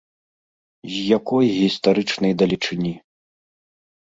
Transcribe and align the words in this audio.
З 0.93 1.03
якой 1.17 1.45
гістарычнай 1.59 2.31
далечыні? 2.43 2.93